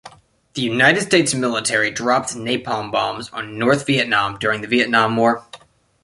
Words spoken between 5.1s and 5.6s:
War.